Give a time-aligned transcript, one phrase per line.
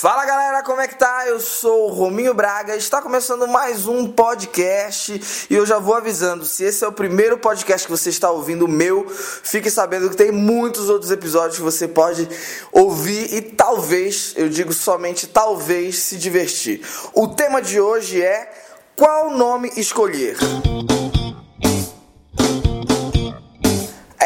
[0.00, 1.24] Fala galera, como é que tá?
[1.26, 6.46] Eu sou o Rominho Braga, está começando mais um podcast e eu já vou avisando,
[6.46, 10.32] se esse é o primeiro podcast que você está ouvindo meu, fique sabendo que tem
[10.32, 12.26] muitos outros episódios que você pode
[12.72, 16.80] ouvir e talvez, eu digo somente talvez, se divertir.
[17.12, 18.50] O tema de hoje é
[18.96, 20.38] qual nome escolher?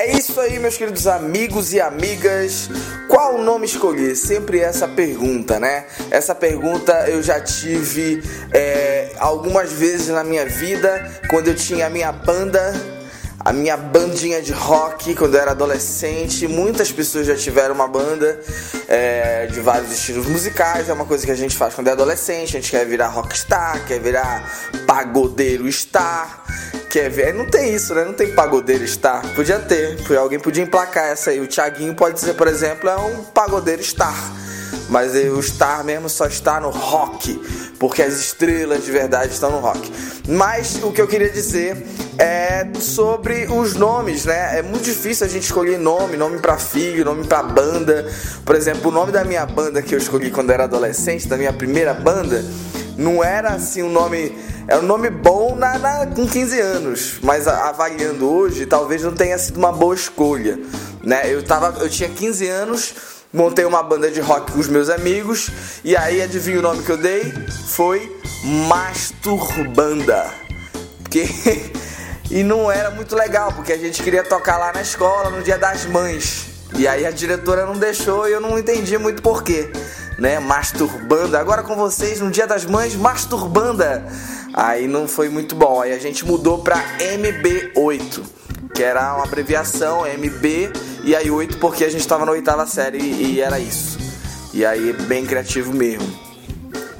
[0.06, 2.68] É isso aí, meus queridos amigos e amigas.
[3.08, 4.14] Qual nome escolher?
[4.14, 5.86] Sempre essa pergunta, né?
[6.10, 8.22] Essa pergunta eu já tive
[8.52, 12.74] é, algumas vezes na minha vida, quando eu tinha a minha banda,
[13.40, 16.46] a minha bandinha de rock, quando eu era adolescente.
[16.46, 18.38] Muitas pessoas já tiveram uma banda
[18.86, 20.90] é, de vários estilos musicais.
[20.90, 22.58] É uma coisa que a gente faz quando é adolescente.
[22.58, 24.52] A gente quer virar rockstar, quer virar
[24.86, 26.44] pagodeiro star
[26.94, 27.34] quer ver.
[27.34, 28.04] Não tem isso, né?
[28.04, 29.26] Não tem pagodeiro star.
[29.34, 29.98] Podia ter.
[30.16, 31.40] Alguém podia emplacar essa aí.
[31.40, 34.14] O Thiaguinho pode dizer, por exemplo, é um pagodeiro star.
[34.88, 37.34] Mas o star mesmo só está no rock.
[37.80, 39.92] Porque as estrelas de verdade estão no rock.
[40.28, 41.84] Mas o que eu queria dizer
[42.16, 44.60] é sobre os nomes, né?
[44.60, 48.08] É muito difícil a gente escolher nome, nome para filho, nome para banda.
[48.44, 51.52] Por exemplo, o nome da minha banda que eu escolhi quando era adolescente, da minha
[51.52, 52.44] primeira banda,
[52.96, 54.32] não era assim um nome
[54.66, 59.38] é um nome bom na, na, com 15 anos, mas avaliando hoje, talvez não tenha
[59.38, 60.58] sido uma boa escolha.
[61.02, 61.32] Né?
[61.32, 62.94] Eu, tava, eu tinha 15 anos,
[63.32, 65.50] montei uma banda de rock com os meus amigos,
[65.84, 67.32] e aí adivinha o nome que eu dei?
[67.66, 68.18] Foi
[68.68, 70.30] Masturbanda.
[71.02, 71.26] Porque.
[72.30, 75.58] e não era muito legal, porque a gente queria tocar lá na escola no dia
[75.58, 76.46] das mães.
[76.76, 79.70] E aí a diretora não deixou e eu não entendi muito porquê.
[80.18, 80.38] Né?
[80.38, 81.38] Masturbanda.
[81.38, 84.04] Agora com vocês no dia das mães, Masturbanda.
[84.52, 85.80] Aí não foi muito bom.
[85.80, 88.22] Aí a gente mudou para MB8,
[88.74, 92.98] que era uma abreviação, MB, e aí 8 porque a gente estava na oitava série
[92.98, 93.98] e, era isso.
[94.52, 96.23] E aí bem criativo mesmo.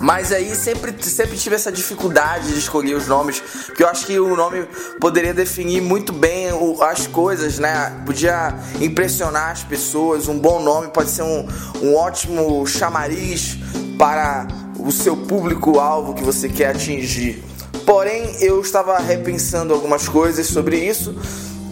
[0.05, 4.21] Mas aí sempre, sempre tive essa dificuldade de escolher os nomes, porque eu acho que
[4.21, 4.69] o nome
[5.01, 6.49] poderia definir muito bem
[6.83, 7.91] as coisas, né?
[8.05, 10.29] Podia impressionar as pessoas.
[10.29, 11.49] Um bom nome pode ser um,
[11.83, 13.57] um ótimo chamariz
[13.99, 14.47] para
[14.79, 17.43] o seu público-alvo que você quer atingir.
[17.87, 21.17] Porém, eu estava repensando algumas coisas sobre isso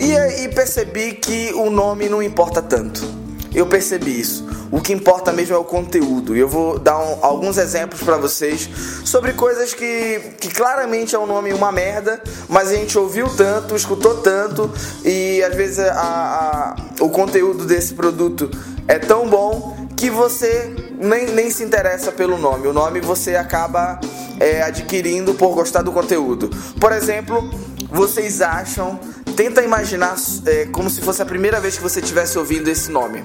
[0.00, 3.21] e, e percebi que o nome não importa tanto.
[3.54, 4.46] Eu percebi isso.
[4.70, 6.34] O que importa mesmo é o conteúdo.
[6.34, 8.68] E eu vou dar um, alguns exemplos para vocês
[9.04, 13.76] sobre coisas que, que claramente é um nome uma merda, mas a gente ouviu tanto,
[13.76, 14.70] escutou tanto
[15.04, 18.50] e às vezes a, a, o conteúdo desse produto
[18.88, 22.66] é tão bom que você nem, nem se interessa pelo nome.
[22.66, 24.00] O nome você acaba
[24.40, 26.50] é, adquirindo por gostar do conteúdo.
[26.80, 27.48] Por exemplo,
[27.90, 28.98] vocês acham.
[29.36, 30.14] Tenta imaginar
[30.46, 33.24] é, como se fosse a primeira vez que você estivesse ouvindo esse nome.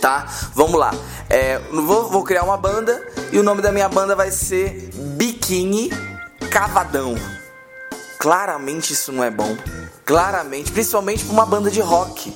[0.00, 0.26] Tá?
[0.54, 0.92] Vamos lá.
[1.30, 3.00] É, vou, vou criar uma banda
[3.30, 5.90] e o nome da minha banda vai ser Biquíni
[6.50, 7.14] Cavadão.
[8.18, 9.56] Claramente isso não é bom.
[10.04, 12.34] Claramente, principalmente para uma banda de rock.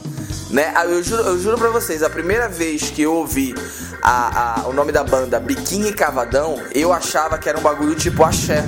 [0.51, 0.73] Né?
[0.77, 3.53] Ah, eu juro, eu juro pra vocês, a primeira vez que eu ouvi
[4.01, 8.23] a, a, o nome da banda Biquíni Cavadão, eu achava que era um bagulho tipo
[8.23, 8.65] axé,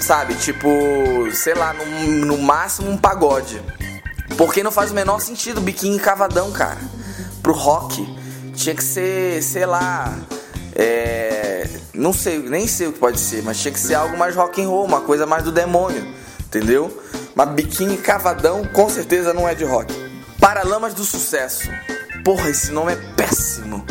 [0.00, 0.34] sabe?
[0.34, 0.68] Tipo,
[1.32, 3.60] sei lá, no, no máximo um pagode.
[4.36, 6.78] Porque não faz o menor sentido Biquíni Cavadão, cara.
[7.42, 8.06] Pro rock.
[8.54, 10.16] Tinha que ser, sei lá.
[10.74, 14.34] É, não sei, nem sei o que pode ser, mas tinha que ser algo mais
[14.34, 16.06] rock and roll, uma coisa mais do demônio,
[16.40, 17.02] entendeu?
[17.34, 19.92] Mas biquíni cavadão com certeza não é de rock.
[20.40, 21.68] Paralamas do Sucesso.
[22.24, 23.84] Porra, esse nome é péssimo.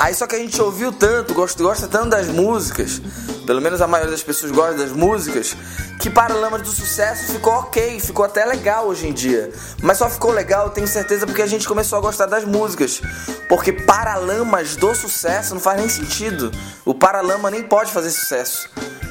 [0.00, 3.02] Aí só que a gente ouviu tanto, gosta, gosta tanto das músicas,
[3.46, 5.54] pelo menos a maioria das pessoas gosta das músicas,
[6.00, 9.52] que Paralamas do Sucesso ficou ok, ficou até legal hoje em dia.
[9.82, 13.02] Mas só ficou legal, tenho certeza, porque a gente começou a gostar das músicas.
[13.46, 16.50] Porque Paralamas do Sucesso não faz nem sentido.
[16.82, 18.70] O Paralama nem pode fazer sucesso,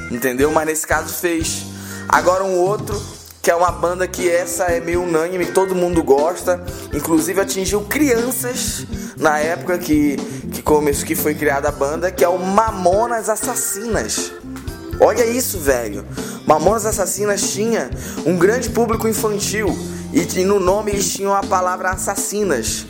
[0.09, 0.51] entendeu?
[0.51, 1.67] Mas nesse caso fez.
[2.07, 2.99] Agora um outro
[3.41, 6.63] que é uma banda que essa é meio unânime, todo mundo gosta,
[6.94, 8.85] inclusive atingiu crianças
[9.17, 10.17] na época que,
[10.51, 14.31] que começou que foi criada a banda, que é o Mamonas Assassinas.
[14.99, 16.05] Olha isso, velho.
[16.46, 17.90] Mamonas Assassinas tinha
[18.25, 19.67] um grande público infantil
[20.11, 22.85] e, e no nome eles tinham a palavra assassinas.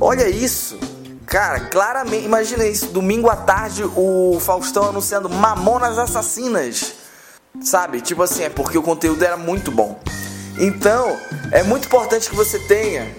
[0.00, 0.78] Olha isso.
[1.24, 7.03] Cara, claramente, imagina isso, domingo à tarde o Faustão anunciando Mamonas Assassinas.
[7.64, 8.02] Sabe?
[8.02, 9.98] Tipo assim, é porque o conteúdo era muito bom.
[10.58, 11.18] Então,
[11.50, 13.10] é muito importante que você tenha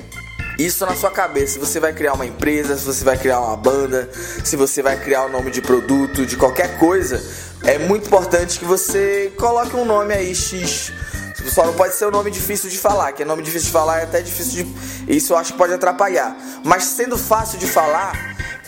[0.57, 1.53] isso na sua cabeça.
[1.53, 4.09] Se você vai criar uma empresa, se você vai criar uma banda,
[4.43, 7.21] se você vai criar o um nome de produto, de qualquer coisa,
[7.63, 10.93] é muito importante que você coloque um nome aí X.
[11.51, 13.99] Só não pode ser um nome difícil de falar, que é nome difícil de falar
[13.99, 15.15] é até difícil de.
[15.15, 16.35] Isso eu acho que pode atrapalhar.
[16.63, 18.13] Mas sendo fácil de falar,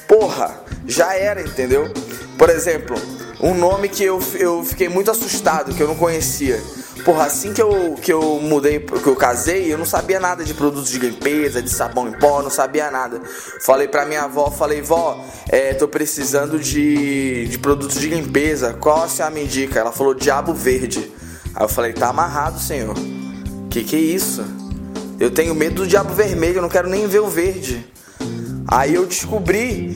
[0.08, 1.92] porra, já era, entendeu?
[2.38, 2.96] Por exemplo,
[3.40, 6.62] um nome que eu, eu fiquei muito assustado, que eu não conhecia.
[7.06, 10.54] Porra, assim que eu, que eu mudei, que eu casei, eu não sabia nada de
[10.54, 13.22] produtos de limpeza, de sabão em pó, não sabia nada.
[13.62, 19.04] Falei pra minha avó, falei, vó, é, tô precisando de, de produtos de limpeza, qual
[19.04, 19.80] a senhora me indica?
[19.80, 21.12] Ela falou, diabo verde.
[21.54, 22.96] Aí eu falei, tá amarrado, senhor.
[23.70, 24.44] Que que é isso?
[25.20, 27.88] Eu tenho medo do diabo vermelho, eu não quero nem ver o verde.
[28.68, 29.96] Aí eu descobri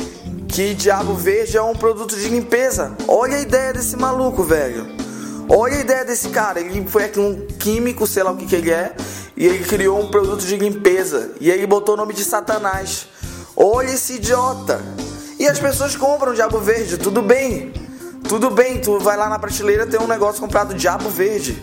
[0.52, 2.92] que diabo verde é um produto de limpeza.
[3.08, 4.86] Olha a ideia desse maluco, velho.
[5.48, 6.60] Olha a ideia desse cara.
[6.60, 8.94] Ele foi um químico, sei lá o que, que ele é,
[9.36, 11.32] e ele criou um produto de limpeza.
[11.40, 13.08] E ele botou o nome de Satanás.
[13.56, 14.82] Olha esse idiota.
[15.40, 17.72] E as pessoas compram diabo verde, tudo bem.
[18.28, 21.62] Tudo bem, tu vai lá na prateleira tem um negócio comprado diabo verde.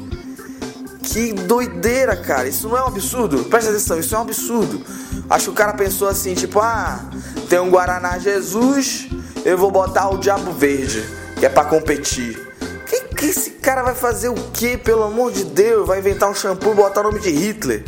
[1.03, 2.49] Que doideira, cara.
[2.49, 3.45] Isso não é um absurdo?
[3.45, 4.83] Presta atenção, isso é um absurdo.
[5.29, 7.01] Acho que o cara pensou assim, tipo, ah,
[7.49, 9.09] tem um Guaraná Jesus,
[9.45, 11.03] eu vou botar o Diabo Verde,
[11.39, 12.39] que é para competir.
[12.87, 15.87] Que, que esse cara vai fazer o que, pelo amor de Deus?
[15.87, 17.85] Vai inventar um shampoo e botar o nome de Hitler?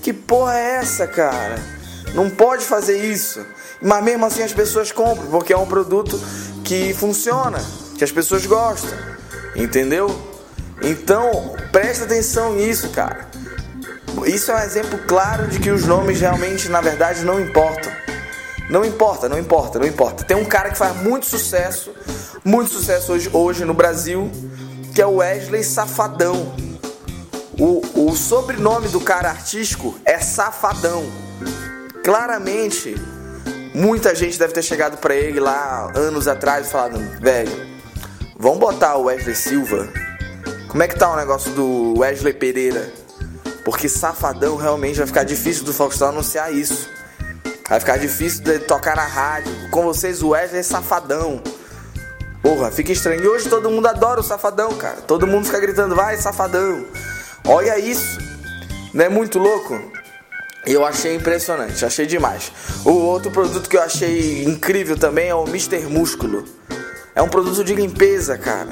[0.00, 1.56] Que porra é essa, cara?
[2.14, 3.44] Não pode fazer isso.
[3.82, 6.20] Mas mesmo assim as pessoas compram, porque é um produto
[6.62, 7.58] que funciona,
[7.98, 8.96] que as pessoas gostam.
[9.56, 10.06] Entendeu?
[10.82, 13.28] Então, presta atenção nisso, cara.
[14.24, 18.03] Isso é um exemplo claro de que os nomes realmente, na verdade, não importam.
[18.74, 20.24] Não importa, não importa, não importa.
[20.24, 21.94] Tem um cara que faz muito sucesso,
[22.44, 24.28] muito sucesso hoje, hoje no Brasil,
[24.92, 26.52] que é o Wesley Safadão.
[27.56, 31.04] O, o sobrenome do cara artístico é Safadão.
[32.02, 32.96] Claramente,
[33.72, 37.52] muita gente deve ter chegado para ele lá anos atrás e falado: velho,
[38.36, 39.88] vamos botar o Wesley Silva.
[40.66, 42.92] Como é que tá o negócio do Wesley Pereira?
[43.64, 46.92] Porque Safadão realmente vai ficar difícil do Faustão anunciar isso.
[47.68, 49.52] Vai ficar difícil de tocar na rádio.
[49.70, 51.42] Com vocês, o Wesley Safadão.
[52.42, 53.24] Porra, fica estranho.
[53.24, 54.96] E hoje todo mundo adora o Safadão, cara.
[54.96, 56.84] Todo mundo fica gritando, vai, Safadão.
[57.46, 58.18] Olha isso.
[58.92, 59.80] Não é muito louco?
[60.66, 62.52] Eu achei impressionante, achei demais.
[62.84, 65.86] O outro produto que eu achei incrível também é o Mr.
[65.88, 66.44] Músculo.
[67.14, 68.70] É um produto de limpeza, cara.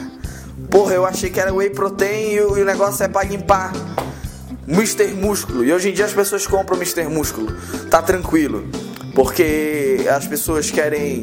[0.70, 3.72] Porra, eu achei que era whey protein e o negócio é pra limpar.
[4.66, 5.08] Mr.
[5.08, 5.64] Músculo.
[5.64, 7.04] E hoje em dia as pessoas compram Mr.
[7.08, 7.54] Músculo.
[7.90, 8.66] Tá tranquilo.
[9.14, 11.22] Porque as pessoas querem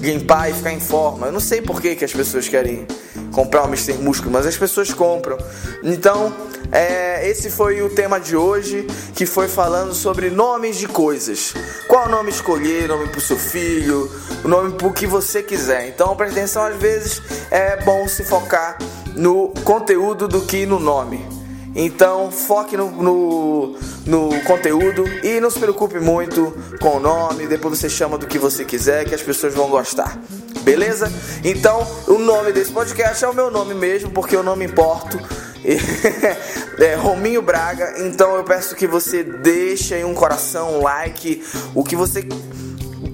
[0.00, 1.26] limpar e ficar em forma.
[1.26, 2.86] Eu não sei por que, que as pessoas querem
[3.32, 3.94] comprar o Mr.
[3.94, 5.36] Músculo, mas as pessoas compram.
[5.82, 6.32] Então,
[6.72, 11.54] é, esse foi o tema de hoje, que foi falando sobre nomes de coisas.
[11.86, 14.10] Qual nome escolher, nome pro seu filho,
[14.44, 15.88] o nome pro que você quiser.
[15.88, 18.78] Então, presta atenção, às vezes é bom se focar
[19.14, 21.37] no conteúdo do que no nome.
[21.80, 27.46] Então foque no, no, no, conteúdo e não se preocupe muito com o nome.
[27.46, 30.20] Depois você chama do que você quiser, que as pessoas vão gostar.
[30.62, 31.10] Beleza?
[31.44, 35.20] Então o nome desse podcast é o meu nome mesmo, porque eu não me importo.
[36.82, 37.94] é Rominho Braga.
[37.98, 41.44] Então eu peço que você deixe aí um coração, um like,
[41.76, 42.26] o que você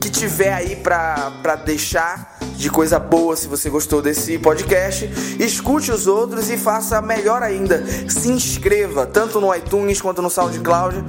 [0.00, 5.10] que tiver aí pra, pra deixar de coisa boa se você gostou desse podcast.
[5.38, 7.84] Escute os outros e faça melhor ainda.
[8.08, 11.04] Se inscreva tanto no iTunes quanto no SoundCloud,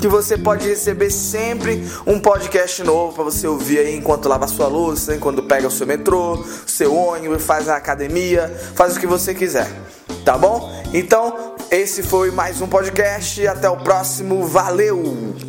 [0.00, 4.68] que você pode receber sempre um podcast novo para você ouvir aí enquanto lava sua
[4.68, 9.34] louça, enquanto pega o seu metrô, seu ônibus, faz a academia, faz o que você
[9.34, 9.68] quiser.
[10.24, 10.82] Tá bom?
[10.92, 13.46] Então, esse foi mais um podcast.
[13.46, 14.46] Até o próximo.
[14.46, 15.47] Valeu!